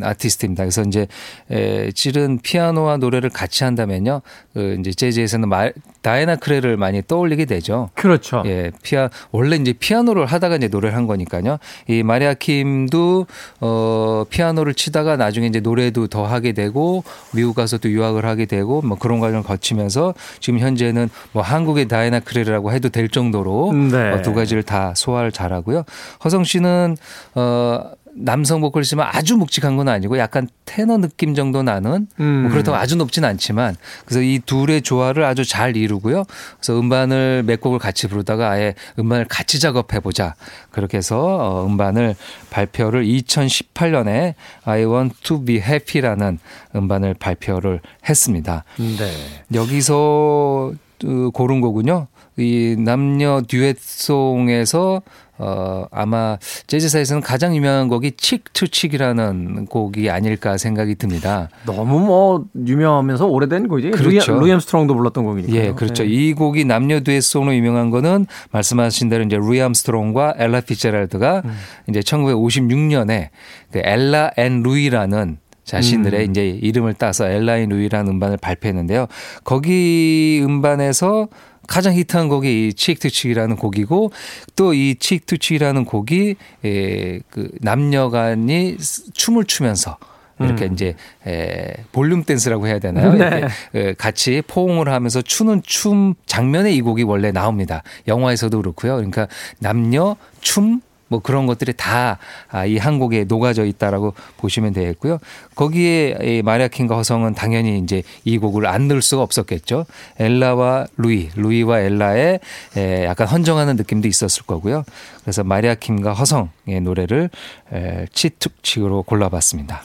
[0.00, 0.64] 아티스트입니다.
[0.64, 1.06] 그래서 이제
[1.50, 4.22] 에, 실은 피아노와 노래를 같이 한다면요.
[4.54, 5.70] 그 이제 재즈에서는 마,
[6.00, 7.90] 다이애나 크롤을 많이 떠올리게 되죠.
[7.94, 8.42] 그렇죠.
[8.46, 11.58] 예, 피아 원래 이제 피아노를 하다가 이제 노래를 한 거니까요.
[11.88, 13.26] 이 마리아 킴도
[13.60, 18.80] 어 피아노를 치다가 나중에 이제 노래도 더 하게 되고 미국 가서 또 유학을 하게 되고
[18.80, 24.12] 뭐 그런 과정을 거치면서 지금 현재는 뭐 한국의 다이나 크레라고 해도 될 정도로 네.
[24.12, 25.84] 어, 두 가지를 다 소화를 잘하고요.
[26.24, 26.96] 허성 씨는
[27.34, 32.42] 어 남성 보컬이지만 아주 묵직한 건 아니고 약간 테너 느낌 정도 나는 음.
[32.42, 36.24] 뭐 그렇다고 아주 높진 않지만 그래서 이 둘의 조화를 아주 잘 이루고요.
[36.58, 40.34] 그래서 음반을 몇 곡을 같이 부르다가 아예 음반을 같이 작업해 보자
[40.70, 42.16] 그렇게 해서 어, 음반을
[42.50, 46.38] 발표를 2018년에 I Want to Be Happy라는
[46.74, 48.64] 음반을 발표를 했습니다.
[48.76, 49.12] 네.
[49.54, 50.72] 여기서
[51.04, 52.08] 어, 고른 곡은요.
[52.38, 55.02] 이 남녀 듀엣송에서
[55.40, 61.48] 어 아마 재즈사에서는 가장 유명한 곡이 Cheek to Cheek이라는 곡이 아닐까 생각이 듭니다.
[61.64, 63.90] 너무 뭐 유명하면서 오래된 곡이지.
[63.90, 64.32] 그렇죠.
[64.32, 65.54] 루이, 루이 암스트롱도 불렀던 곡이니까.
[65.54, 66.02] 예, 그렇죠.
[66.02, 71.56] 이 곡이 남녀 듀엣송으로 유명한 거는 말씀하신 대로 이제 루이 암스트롱과 엘라 피츠제럴드가 음.
[71.88, 73.28] 이제 1956년에
[73.70, 76.30] 그 엘라 앤 루이라는 자신들의 음.
[76.30, 79.06] 이제 이름을 따서 엘라인 루이라는 음반을 발표했는데요.
[79.44, 81.28] 거기 음반에서
[81.68, 84.10] 가장 히트한 곡이 이 Cheek to Cheek이라는 곡이고
[84.56, 88.76] 또 이 Cheek to Cheek이라는 곡이 에, 그 남녀간이
[89.14, 89.96] 춤을 추면서
[90.40, 90.72] 이렇게 음.
[90.72, 90.94] 이제
[91.26, 93.12] 에, 볼룸 댄스라고 해야 되나요?
[93.14, 93.26] 네.
[93.26, 97.82] 이렇게 에, 같이 포옹을 하면서 추는 춤 장면에 이 곡이 원래 나옵니다.
[98.06, 98.96] 영화에서도 그렇고요.
[98.96, 99.26] 그러니까
[99.58, 102.18] 남녀 춤 뭐 그런 것들이 다
[102.66, 105.18] 이 한 곡에 녹아져 있다라고 보시면 되겠고요.
[105.54, 109.86] 거기에 이 마리아 킴과 허성은 당연히 이제 이 곡을 안 넣을 수가 없었겠죠.
[110.18, 112.40] 엘라와 루이, 루이와 엘라의
[112.76, 114.84] 에, 약간 헌정하는 느낌도 있었을 거고요.
[115.22, 117.30] 그래서 마리아 킴과 허성의 노래를
[117.72, 119.82] 에, 치툭치로 골라봤습니다.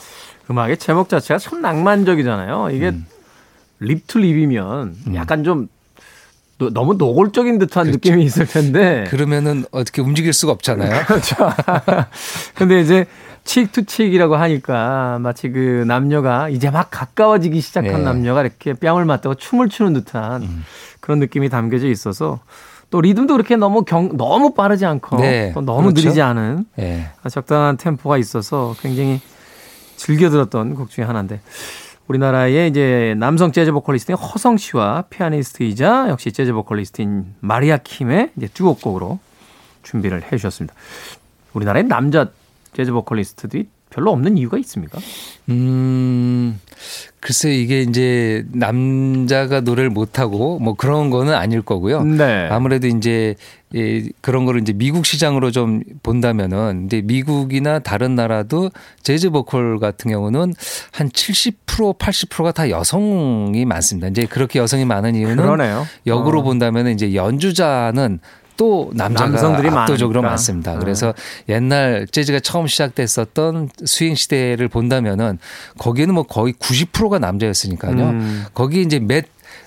[0.50, 2.70] 음악의 제목 자체가 참 낭만적이잖아요.
[2.70, 3.06] 이게 음.
[3.80, 5.73] lip to lip이면 약간 좀 노-
[6.58, 9.04] 너무 노골적인 듯한 느낌이 있을 텐데.
[9.08, 11.04] 그러면은 어떻게 움직일 수가 없잖아요.
[11.06, 11.36] 그렇죠.
[12.54, 13.06] 근데 이제
[13.44, 17.98] 칙투 칙이라고 하니까 마치 그 남녀가 이제 막 가까워지기 시작한 네.
[17.98, 18.04] 음.
[18.04, 20.64] 남녀가 이렇게 뺨을 맞대고 춤을 추는 듯한
[21.00, 22.40] 그런 느낌이 담겨져 있어서
[22.90, 26.02] 또 리듬도 그렇게 너무 경, 너무 빠르지 않고 네, 또 너무 그렇죠.
[26.02, 27.10] 느리지 않은 예.
[27.28, 29.20] 적당한 템포가 있어서 굉장히
[29.96, 31.40] 즐겨 들었던 곡 중에 하나인데
[32.08, 39.18] 우리나라의 이제 남성 재즈 보컬리스트인 허성 씨와 피아니스트이자 역시 재즈 보컬리스트인 마리아 킴의 이제 듀오곡으로
[39.82, 40.74] 준비를 해 주셨습니다.
[41.54, 42.30] 우리나라의 남자
[42.74, 44.98] 재즈 보컬리스트들이 별로 없는 이유가 있습니까?
[45.50, 46.58] 음,
[47.20, 52.02] 글쎄 이게 이제 남자가 노래를 못하고 뭐 그런 거는 아닐 거고요.
[52.02, 52.48] 네.
[52.50, 53.36] 아무래도 이제
[53.72, 58.70] 이 그런 거를 이제 미국 시장으로 좀 본다면은 이제 미국이나 다른 나라도
[59.02, 60.54] 재즈 보컬 같은 경우는
[60.92, 64.08] 한 70% 80%가 다 여성이 많습니다.
[64.08, 65.86] 이제 그렇게 여성이 많은 이유는 그러네요.
[66.06, 66.42] 역으로 어.
[66.42, 68.18] 본다면 이제 연주자는
[68.56, 70.28] 또 남자가 압도적으로 많으니까.
[70.30, 70.72] 많습니다.
[70.72, 70.78] 네.
[70.78, 71.14] 그래서
[71.48, 75.38] 옛날 재즈가 처음 시작됐었던 스윙 시대를 본다면은
[75.78, 77.96] 거기는 뭐 거의 90%가 남자였으니까요.
[77.96, 78.44] 음.
[78.54, 79.24] 거기 이제 몇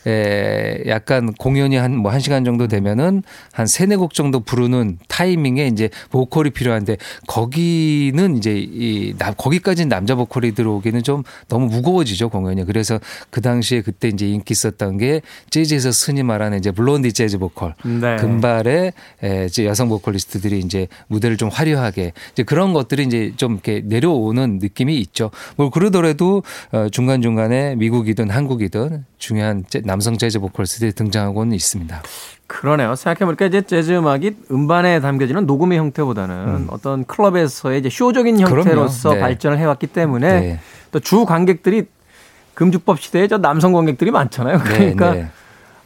[0.08, 5.68] 에, 약간 공연이 한 뭐 한 시간 정도 되면은 한 세네 곡 정도 부르는 타이밍에
[5.68, 12.66] 이제 보컬이 필요한데 거기는 이제 이 남, 거기까지는 남자 보컬이 들어오기는 좀 너무 무거워지죠 공연이.
[12.66, 17.76] 그래서 그 당시에 그때 이제 인기 있었던 게 재즈에서 흔히 말하는 이제 블론디 재즈 보컬.
[17.84, 18.16] 네.
[18.18, 18.94] 금발의
[19.24, 24.60] 에, 이제 여성 보컬리스트들이 이제 무대를 좀 화려하게 이제 그런 것들이 이제 좀 이렇게 내려오는
[24.62, 25.32] 느낌이 있죠.
[25.56, 32.02] 뭐 그러더라도 어, 중간 중간에 미국이든 한국이든 중요한 재- 남성 재즈 보컬리스트들이 등장하고는 있습니다.
[32.46, 32.96] 그러네요.
[32.96, 39.14] 생각해보니까 이제 재즈 음악이 음반에 담겨지는 녹음의 형태보다는 어떤 클럽에서의 이제 쇼적인 형태로서 음.
[39.16, 39.20] 네.
[39.20, 40.60] 발전을 해왔기 때문에 네.
[40.92, 41.88] 또주 관객들이
[42.54, 44.60] 금주법 시대에 저 남성 관객들이 많잖아요.
[44.60, 45.30] 그러니까 네, 네.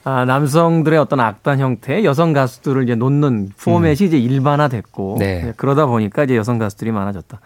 [0.04, 5.20] 아, 남성들의 어떤 악단 형태의 여성 가수들을 이제 놓는 포맷이 이제 일반화됐고 음.
[5.20, 5.54] 네.
[5.58, 7.40] 그러다 보니까 이제 여성 가수들이 많아졌다.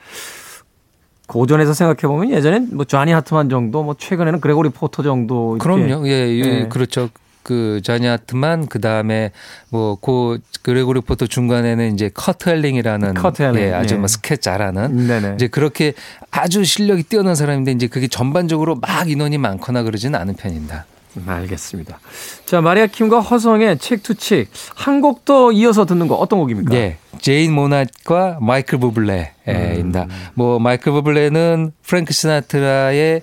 [1.28, 5.58] 고전에서 생각해 보면 예전엔 뭐 쟈니 하트만 정도, 뭐 최근에는 그레고리 포터 정도.
[5.60, 6.08] 그럼요.
[6.08, 6.68] 예, 예, 예.
[6.70, 7.10] 그렇죠.
[7.46, 9.32] 그 자니 하트만 그 다음에
[9.70, 14.00] 뭐고 그레고리 포터 중간에는 이제 커트 엘링이라는 커트 엘링, 예, 아주 예.
[14.00, 15.36] 뭐 스캣 잘하는 네네.
[15.36, 15.94] 이제 그렇게
[16.32, 20.86] 아주 실력이 뛰어난 사람인데 이제 그게 전반적으로 막 인원이 많거나 그러지는 않은 편입니다.
[21.25, 21.99] 알겠습니다.
[22.45, 26.75] 자, 마리아 킴과 허성의 Cheek to Cheek 한 곡 더 이어서 듣는 거 어떤 곡입니까?
[26.75, 26.97] 예.
[27.19, 30.04] 제인 모나잇과 마이클 부블레입니다.
[30.04, 30.10] 음.
[30.36, 33.21] 뭐 마이클 부블레는 프랭크 시나트라의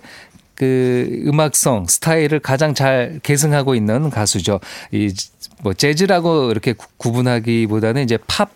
[0.55, 4.61] 그 음악성 스타일을 가장 잘 계승하고 있는 가수죠.
[4.93, 5.13] 이
[5.63, 8.51] 뭐 재즈라고 이렇게 구분하기보다는 이제 팝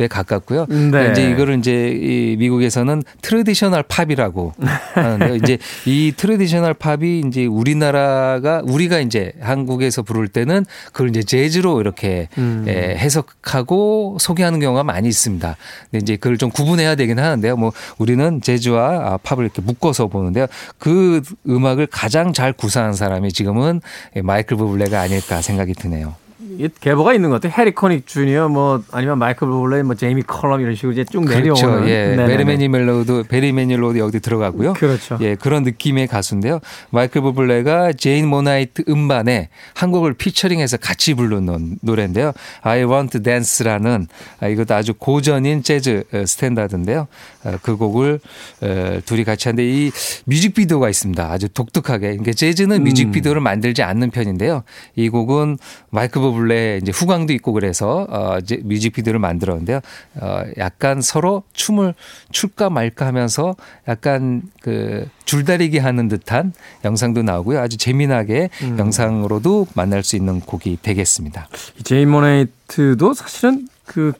[0.00, 0.66] 에 가깝고요.
[0.66, 1.10] 네.
[1.10, 4.54] 이제 이거를 이제 이 미국에서는 traditional pop이라고
[4.94, 5.34] 하는데요.
[5.34, 12.28] 이제 이 traditional pop이 이제 우리나라가 우리가 이제 한국에서 부를 때는 그걸 이제 재즈로 이렇게
[12.38, 12.64] 음.
[12.68, 15.56] 예, 해석하고 소개하는 경우가 많이 있습니다.
[15.90, 17.56] 근데 이제 그걸 좀 구분해야 되긴 하는데요.
[17.56, 20.46] 뭐 우리는 재즈와 아, 팝을 이렇게 묶어서 보는데요.
[20.78, 23.80] 그 음악을 가장 잘 구사한 사람이 지금은
[24.22, 26.14] 마이클 부블레가 아닐까 생각이 드네요.
[26.58, 27.54] 이 계보가 있는 것 같아요.
[27.56, 31.54] 해리 코닉 주니어 뭐 아니면 마이클 부블레 뭐 제이미 컬럼 이런 식으로 이제 쭉 내려오는.
[31.54, 31.88] 그렇죠.
[31.88, 32.16] 예.
[32.16, 32.26] 네네네.
[32.26, 34.72] 베리 매닐로도 베리 매닐로도 여기 들어가고요.
[34.72, 35.18] 그렇죠.
[35.20, 36.58] 예, 그런 느낌의 가수인데요.
[36.90, 42.32] 마이클 부블레가 제인 모나잇 음반에 한 곡을 피처링해서 같이 부르는 노래인데요.
[42.62, 44.08] I Won't Dance라는
[44.40, 47.06] 아, 이것도 아주 고전인 재즈 어, 스탠다드인데요.
[47.44, 48.18] 어, 그 곡을
[48.62, 49.92] 어, 둘이 같이 하는데 이
[50.24, 51.22] 뮤직비디오가 있습니다.
[51.30, 52.08] 아주 독특하게.
[52.08, 52.82] 그러니까 재즈는 음.
[52.84, 54.64] 뮤직비디오를 만들지 않는 편인데요.
[54.96, 55.58] 이 곡은
[55.90, 59.80] 마이클 부블레 이제 후광도 있고 그래서 어, 이제 뮤직비디오를 만들었는데요.
[60.20, 61.94] 어, 약간 서로 춤을
[62.32, 63.54] 출까 말까 하면서
[63.86, 66.52] 약간 그 줄다리기 하는 듯한
[66.84, 67.60] 영상도 나오고요.
[67.60, 68.78] 아주 재미나게 음.
[68.78, 71.48] 영상으로도 만날 수 있는 곡이 되겠습니다.
[71.78, 74.12] 이 제인 모나잇도 사실은 그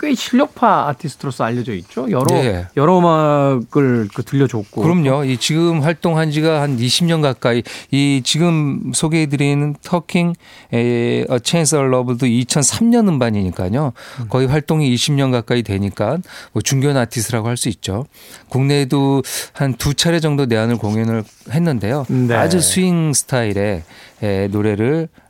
[0.00, 2.10] 꽤 실력파 아티스트로서 알려져 있죠.
[2.10, 2.66] 여러 네.
[2.76, 4.82] 여러 음악을 그 들려줬고.
[4.82, 5.24] 그럼요.
[5.24, 10.32] 이 지금 활동한 지가 한 20년 가까이 이 지금 소개해 드리는 터킹
[10.72, 11.40] 에 of
[11.76, 13.92] Love도 2003년 음반이니까요.
[14.28, 16.18] 거의 활동이 20년 가까이 되니까
[16.52, 18.06] 뭐 중견 아티스트라고 할 수 있죠.
[18.48, 22.06] 국내에도 한 두 차례 정도 내한을 공연을 했는데요.
[22.08, 22.34] 네.
[22.34, 23.82] 아주 스윙 스타일의
[24.22, 25.08] 에, 노래를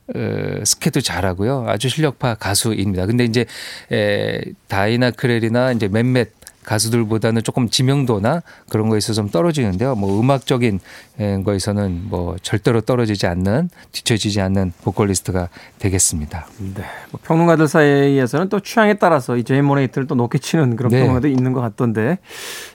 [0.63, 1.65] 스캣도 잘하고요.
[1.67, 3.05] 아주 실력파 가수입니다.
[3.05, 3.45] 근데 이제
[3.91, 6.29] 에, 다이애나 크롤이나 이제 몇몇
[6.63, 9.95] 가수들보다는 조금 지명도나 그런 거에서 좀 떨어지는데요.
[9.95, 10.79] 뭐 음악적인
[11.19, 16.45] 에, 거에서는 뭐 절대로 떨어지지 않는 뒤처지지 않는 보컬리스트가 되겠습니다.
[16.75, 16.83] 네.
[17.09, 20.99] 뭐 평론가들 사이에서는 또 취향에 따라서 이 제인 모나잇을 또 높게 치는 그런 네.
[20.99, 22.19] 평론가도 있는 것 같던데.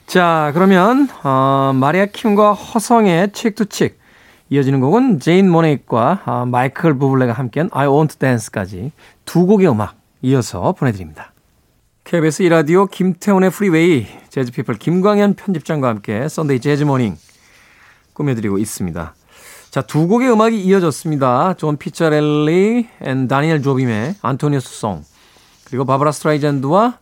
[0.08, 3.98] 자, 그러면 어, 마리아 킴과 허성의 Cheek to Cheek
[4.48, 8.92] 이어지는 곡은 제인 모나잇과 어, 마이클 부블레가 함께한 I Won't Dance까지
[9.24, 11.32] 두 곡의 음악 이어서 보내드립니다.
[12.04, 17.16] KBS 이라디오 김태훈의 프리웨이 재즈피플 김광현 편집장과 함께 Sunday Jazz Morning
[18.12, 19.14] 꾸며드리고 있습니다.
[19.70, 21.54] 자, 두 곡의 음악이 이어졌습니다.
[21.54, 25.04] 존 피자렐리 and 다니엘 조빔의 Antonio's Song
[25.64, 26.98] 그리고 바브라 스트라이샌드와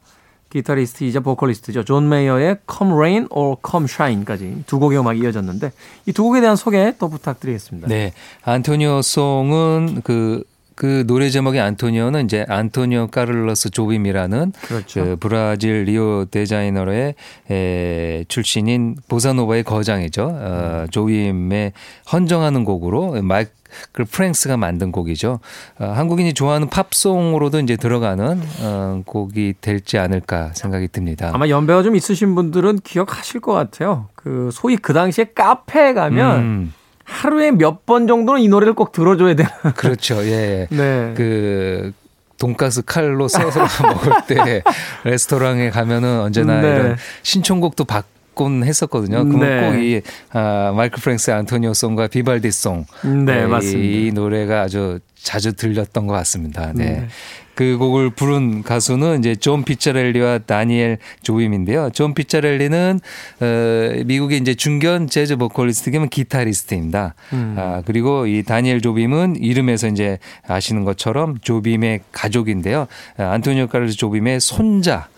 [0.55, 1.85] 기타리스트이자 보컬리스트죠.
[1.85, 5.73] 존 메이어의 Come Rain or Come Shine까지 두 곡의 음악이 이어졌는데
[6.07, 7.88] 이 두 곡에 대한 소개 또 부탁드리겠습니다.
[7.88, 8.12] 네.
[8.45, 15.05] Antonio's Song은 그, 그 노래 제목의 안토니오는 이제 안토니오 카를로스 조빔이라는 그렇죠.
[15.05, 17.14] 그 브라질 리오 데 자네이루의
[17.51, 20.25] 에, 출신인 보사노바의 거장이죠.
[20.33, 21.73] 어, 조빔에
[22.13, 25.41] 헌정하는 곡으로 마이클 프랭크스가 만든 곡이죠.
[25.79, 31.31] 어, 한국인이 좋아하는 팝송으로도 이제 들어가는 어, 곡이 되지 않을까 생각이 듭니다.
[31.33, 34.09] 아마 연배가 좀 있으신 분들은 기억하실 것 같아요.
[34.17, 36.73] 그 소위 그 당시에 카페에 가면 음,
[37.05, 39.51] 하루에 몇 번 정도는 이 노래를 꼭 들어줘야 되는.
[39.77, 40.25] 그렇죠.
[40.27, 40.67] 예.
[40.71, 41.12] 네.
[41.17, 41.93] 그
[42.38, 44.62] 돈가스 칼로 써서 먹을 때
[45.05, 46.69] 레스토랑에 가면은 언제나 네.
[46.69, 49.25] 이런 신청곡도 받곤 했었거든요.
[49.25, 49.71] 그러면 네.
[49.71, 52.87] 꼭이 아, 마이클 프랭스 안토니오 송과 비발디 송.
[53.03, 53.79] 네, 이- 맞습니다.
[53.79, 56.73] 이 노래가 아주 자주 들렸던 것 같습니다.
[56.75, 56.85] 네.
[56.85, 57.09] 네.
[57.55, 61.90] 그 곡을 부른 가수는 이제 존 피자렐리와 다니엘 조빔인데요.
[61.93, 63.01] 존 피자렐리는
[63.40, 67.14] 어, 미국의 이제 중견 재즈 보컬리스트겸 기타리스트입니다.
[67.33, 67.55] 음.
[67.59, 72.87] 아, 그리고 이 다니엘 조빔은 이름에서 이제 아시는 것처럼 조빔의 가족인데요.
[73.17, 75.09] 아, 안토니오 카를로스 조빔의 손자.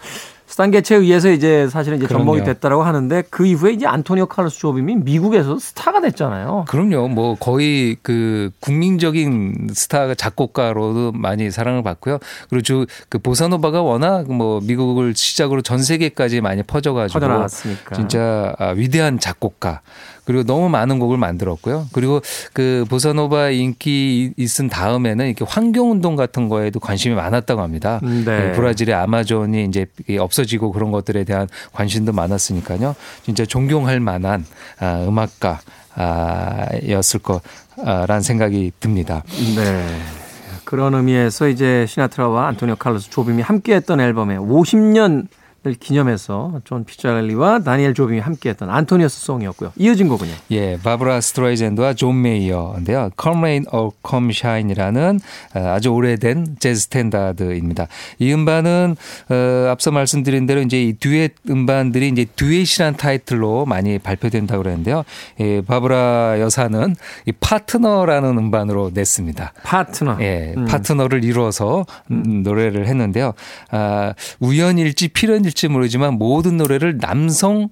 [0.70, 2.24] 개체에 의해서 이제 사실은 이제 그럼요.
[2.24, 6.66] 전복이 됐다라고 하는데 그 이후에 이제 안토니오 카르스 조빔이 미국에서 스타가 됐잖아요.
[6.68, 7.08] 그럼요.
[7.08, 12.18] 뭐 거의 그 국민적인 스타 작곡가로도 많이 사랑을 받고요.
[12.50, 17.94] 그리고 그 보사노바가 워낙 뭐 미국을 시작으로 전 세계까지 많이 퍼져가지고 퍼져나갔으니까.
[17.96, 19.80] 진짜 아, 위대한 작곡가.
[20.24, 21.88] 그리고 너무 많은 곡을 만들었고요.
[21.92, 22.20] 그리고
[22.52, 28.00] 그 보사노바 인기 있은 다음에는 이렇게 환경 운동 같은 거에도 관심이 많았다고 합니다.
[28.02, 28.24] 네.
[28.24, 29.86] 그 브라질의 아마존이 이제
[30.18, 32.94] 없어지고 그런 것들에 대한 관심도 많았으니까요.
[33.22, 34.44] 진짜 존경할 만한
[34.80, 35.60] 아, 음악가
[35.94, 39.22] 아, 였을 거라는 생각이 듭니다.
[39.56, 39.86] 네.
[40.64, 45.28] 그런 의미에서 이제 시나트라와 안토니오 칼로스 조빔이 함께했던 앨범에 50년
[45.72, 49.72] 기념해서 존 피자렐리와 다니엘 조빔이 함께했던 Antonio's Song이었고요.
[49.76, 50.32] 이어진 곡은요.
[50.50, 53.10] 예, 바브라 스트라이젠드와 존 메이어인데요.
[53.20, 55.20] Come Rain or Come Shine이라는
[55.54, 57.86] 어, 아주 오래된 재즈 스탠다드입니다.
[58.18, 58.96] 이 음반은
[59.30, 65.04] 어, 앞서 말씀드린 대로 이제 이 듀엣 음반들이 이제 듀엣이라는 타이틀로 많이 발표된다고 그랬는데요.
[65.40, 66.94] 예, 바브라 여사는
[67.26, 69.52] 이 파트너라는 음반으로 냈습니다.
[69.62, 70.18] 파트너.
[70.20, 70.66] 예, 음.
[70.66, 73.32] 파트너를 이루어서 음, 노래를 했는데요.
[73.70, 77.68] 아, 우연일지 필연일지 아실지 모르지만 모든 노래를 남성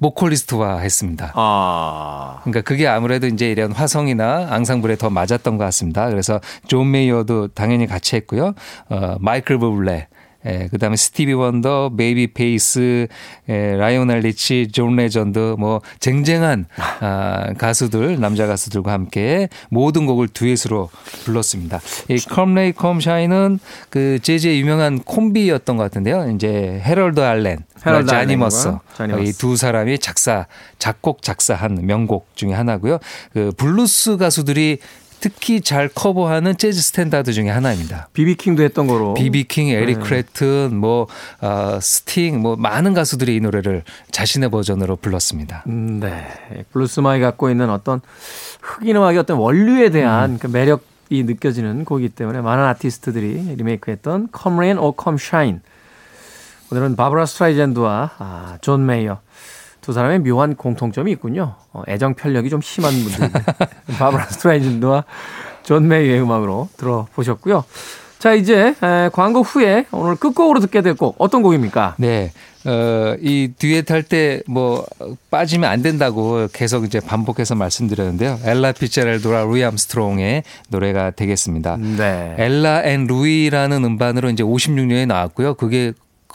[0.00, 1.32] 보컬리스트와 했습니다.
[1.34, 2.40] 아.
[2.42, 6.08] 그러니까 그게 아무래도 이제 이런 화성이나 앙상블에 더 맞았던 것 같습니다.
[6.08, 8.54] 그래서 존 메이어도 당연히 같이 했고요.
[8.88, 10.08] 어, 마이클 부블레,
[10.46, 13.06] 예, 그 다음에 스티비 원더, 베이비 페이스,
[13.48, 16.66] 예, 라이오넬 리치, 존 레전드, 뭐, 쟁쟁한,
[17.00, 20.90] 아, 가수들, 남자 가수들과 함께 모든 곡을 듀엣으로
[21.24, 21.80] 불렀습니다.
[22.08, 23.58] 이 컴레이 컴샤이는
[23.90, 26.30] 그 재즈의 유명한 콤비였던 것 같은데요.
[26.34, 28.72] 이제 헤럴드 알렌, 헤럴드 자니 머서.
[29.22, 30.46] 이 두 사람이 작사,
[30.78, 32.98] 작곡, 작사한 명곡 중에 하나고요.
[33.32, 34.78] 그 블루스 가수들이
[35.24, 38.08] 특히 잘 커버하는 재즈 스탠다드 중에 하나입니다.
[38.12, 39.14] 비비킹도 했던 거로.
[39.14, 40.04] 비비킹, 에릭 네.
[40.04, 41.06] 클랩튼, 뭐
[41.40, 45.64] 어, 스팅, 뭐 많은 가수들이 이 노래를 자신의 버전으로 불렀습니다.
[45.66, 46.26] 음, 네,
[46.72, 48.02] 블루스만이 갖고 있는 어떤
[48.60, 50.38] 흑인 음악의 어떤 원류에 대한 음.
[50.38, 55.60] 그 매력이 느껴지는 곡이기 때문에 많은 아티스트들이 리메이크했던 Come Rain or Come Shine.
[56.70, 59.20] 오늘은 바브라 스트라이젠드와 아, 존 메이어
[59.84, 61.56] 두 사람의 묘한 공통점이 있군요.
[61.74, 63.30] 어, 애정 편력이 좀 심한 분들.
[63.98, 65.04] 바브라 스트라이즌드와
[65.62, 67.64] 존 메이어의 음악으로 들어보셨고요.
[68.18, 71.96] 자, 이제 에, 광고 후에 오늘 끝곡으로 듣게 될 곡 어떤 곡입니까?
[71.98, 72.32] 네.
[72.64, 74.86] 어, 이 듀엣 할때 뭐
[75.30, 78.38] 빠지면 안 된다고 계속 이제 반복해서 말씀드렸는데요.
[78.42, 81.76] 엘라 피츠제럴드와 루이 암스트롱의 노래가 되겠습니다.
[81.76, 82.34] 네.
[82.38, 85.54] 엘라 앤 루이라는 음반으로 이제 56년에 나왔고요.
[85.54, 85.92] 그게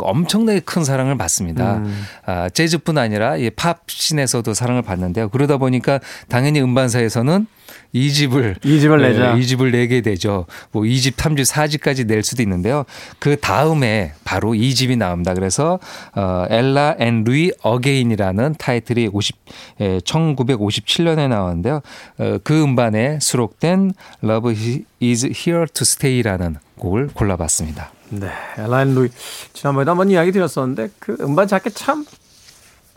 [0.07, 1.77] 엄청나게 큰 사랑을 받습니다.
[1.77, 2.03] 음.
[2.25, 5.29] 아, 재즈뿐 아니라 팝 scene에서도 사랑을 받는데요.
[5.29, 7.47] 그러다 보니까 당연히 음반사에서는
[7.91, 10.45] 2집을 2집을 내자 2집을 내게 되죠.
[10.71, 12.85] 뭐 2집, 3집, 4집까지 낼 수도 있는데요.
[13.17, 15.33] 그 다음에 바로 2집이 나옵니다.
[15.33, 15.79] 그래서
[16.15, 19.35] 어 Ella and Louis Again이라는 타이틀이 50
[19.81, 21.81] 예, 1957년에 나왔는데요.
[22.19, 24.53] 어, 그 음반에 수록된 Love
[25.01, 27.91] is Here to Stay라는 곡을 골라봤습니다.
[28.12, 29.10] 네, Ella and Louis
[29.54, 32.05] 지난번에도 한번 이야기 드렸었는데 그 음반 자켓 참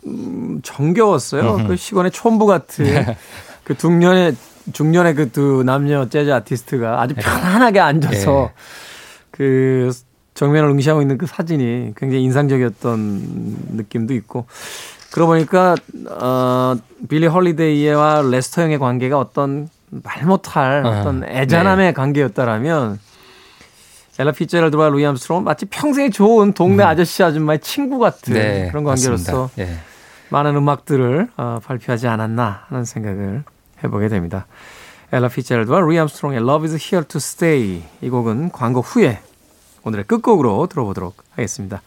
[0.05, 1.67] 음, 정겨웠어요.
[1.67, 3.17] 그 시골의 촌부 같은 네.
[3.63, 4.35] 그 중년의
[4.71, 7.21] 중년의 그 두 남녀 재즈 아티스트가 아주 네.
[7.21, 8.63] 편안하게 앉아서 네.
[9.31, 9.91] 그
[10.33, 14.45] 정면을 응시하고 있는 그 사진이 굉장히 인상적이었던 느낌도 있고
[15.11, 15.75] 그러고 보니까
[16.09, 16.75] 어
[17.07, 21.93] 빌리 헐리데이와 레스터 영의 관계가 어떤 말 못할 어떤 애잔함의 네.
[21.93, 22.99] 관계였다라면
[24.19, 26.87] 엘라 피제랄드와 루이 암스트롱은 마치 평생에 좋은 동네 음.
[26.87, 29.77] 아저씨 아줌마의 친구 같은 네, 그런 관계로서 예.
[30.29, 33.43] 많은 음악들을 어, 발표하지 않았나 하는 생각을
[33.83, 34.45] 해보게 됩니다.
[35.11, 39.19] 엘라 피제랄드와 루이 암스트롱의 Love is here to stay 이 곡은 광고 후에
[39.83, 41.81] 오늘의 끝곡으로 들어보도록 하겠습니다.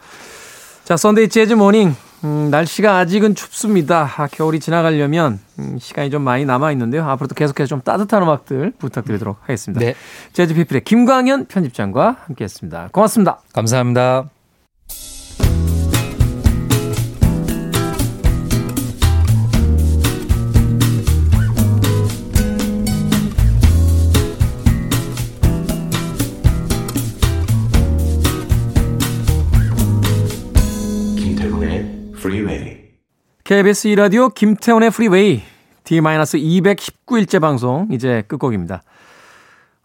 [0.85, 1.95] 자, Sunday Jazz Morning
[2.25, 4.11] 음, 날씨가 아직은 춥습니다.
[4.17, 7.05] 아, 겨울이 지나가려면 음, 시간이 좀 많이 남아 있는데요.
[7.09, 9.85] 앞으로도 계속해서 좀 따뜻한 음악들 부탁드리도록 하겠습니다.
[9.85, 9.95] 네.
[10.33, 12.91] 재즈 피플의 김광현 편집장과 함께했습니다.
[12.93, 13.41] 고맙습니다.
[13.53, 14.36] 감사합니다.
[33.47, 35.41] KBS 2라디오 김태훈의 Freeway
[35.85, 38.83] D-219일째 방송 이제 끝곡입니다.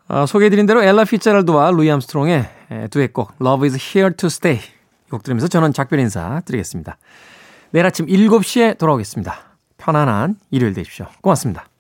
[0.08, 2.50] 아, 소개해드린 대로 엘라 피자랄드와 루이 암스트롱의
[2.90, 4.60] 듀엣곡 Love is here to stay
[5.08, 6.98] 이 곡 들으면서 저는 작별 인사 드리겠습니다.
[7.70, 9.38] 내일 아침 7시에 돌아오겠습니다.
[9.78, 11.06] 편안한 일요일 되십시오.
[11.22, 11.71] 고맙습니다.